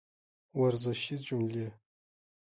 ورزشي 0.61 1.15
جملې 1.27 1.67